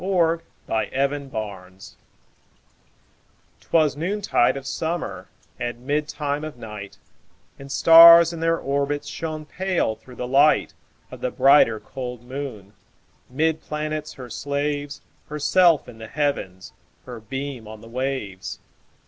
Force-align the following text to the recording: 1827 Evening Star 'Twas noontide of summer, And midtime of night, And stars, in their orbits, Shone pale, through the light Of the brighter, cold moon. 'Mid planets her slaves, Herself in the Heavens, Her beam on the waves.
1827 0.65 1.15
Evening 1.25 1.29
Star 1.79 1.99
'Twas 3.59 3.95
noontide 3.95 4.57
of 4.57 4.65
summer, 4.65 5.27
And 5.59 5.87
midtime 5.87 6.43
of 6.43 6.57
night, 6.57 6.97
And 7.59 7.71
stars, 7.71 8.33
in 8.33 8.39
their 8.39 8.57
orbits, 8.57 9.07
Shone 9.07 9.45
pale, 9.45 9.95
through 9.95 10.15
the 10.15 10.27
light 10.27 10.73
Of 11.11 11.21
the 11.21 11.29
brighter, 11.29 11.79
cold 11.79 12.23
moon. 12.23 12.73
'Mid 13.29 13.61
planets 13.61 14.13
her 14.13 14.31
slaves, 14.31 15.01
Herself 15.29 15.87
in 15.87 15.99
the 15.99 16.07
Heavens, 16.07 16.73
Her 17.05 17.19
beam 17.19 17.67
on 17.67 17.81
the 17.81 17.87
waves. 17.87 18.57